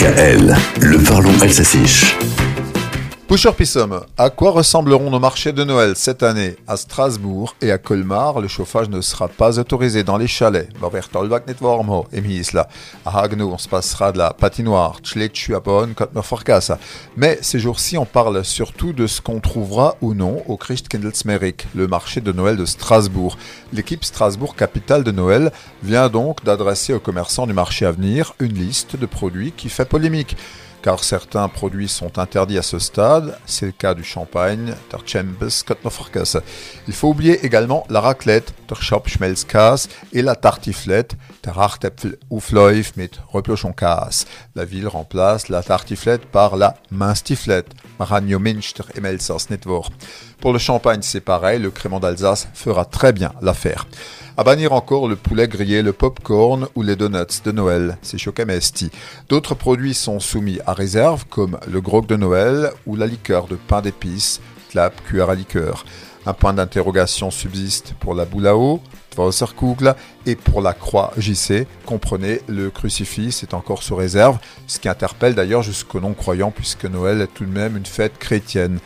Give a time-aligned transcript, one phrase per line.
[0.00, 1.82] DKL, le parlons alsacien.
[3.30, 7.78] Pusher Pissom, à quoi ressembleront nos marchés de Noël cette année À Strasbourg et à
[7.78, 10.68] Colmar, le chauffage ne sera pas autorisé dans les chalets.
[13.04, 14.98] À Hagno, on se passera de la patinoire,
[17.16, 21.86] Mais ces jours-ci, on parle surtout de ce qu'on trouvera ou non au Christkindlesmerik, le
[21.86, 23.38] marché de Noël de Strasbourg.
[23.72, 25.52] L'équipe Strasbourg Capitale de Noël
[25.84, 29.84] vient donc d'adresser aux commerçants du marché à venir une liste de produits qui fait
[29.84, 30.36] polémique
[30.82, 33.36] car certains produits sont interdits à ce stade.
[33.46, 35.48] C'est le cas du champagne, der Chambes
[36.86, 43.10] Il faut oublier également la raclette, der Schmelzkas, et la tartiflette, der Hartäpfel Ufläuf mit
[43.32, 44.26] Replochonkas.
[44.54, 49.00] La ville remplace la tartiflette par la Minstiflette, Maranio Minster et
[50.40, 53.86] Pour le champagne, c'est pareil, le crément d'Alsace fera très bien l'affaire.
[54.40, 58.90] À bannir encore le poulet grillé, le popcorn ou les donuts de Noël, c'est chocamesti.
[59.28, 63.56] D'autres produits sont soumis à réserve comme le grog de Noël ou la liqueur de
[63.56, 65.84] pain d'épices, clap, cuillère à liqueur.
[66.24, 68.80] Un point d'interrogation subsiste pour la à eau,
[70.24, 75.34] et pour la croix JC, comprenez, le crucifix est encore sous réserve, ce qui interpelle
[75.34, 78.78] d'ailleurs jusqu'aux non-croyants puisque Noël est tout de même une fête chrétienne.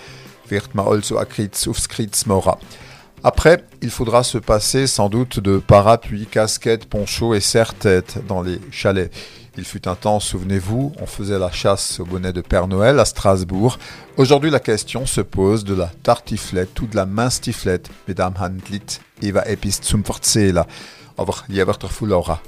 [3.26, 8.60] Après, il faudra se passer sans doute de parapluies, casquettes, ponchos et serre-tête dans les
[8.70, 9.10] chalets.
[9.56, 13.06] Il fut un temps, souvenez-vous, on faisait la chasse au bonnet de Père Noël à
[13.06, 13.78] Strasbourg.
[14.18, 19.42] Aujourd'hui, la question se pose de la tartiflette ou de la minstiflette, mesdames handlit, Eva
[19.46, 20.64] epist zum Verzähler.
[21.16, 22.42] Aber lieber der Fulora.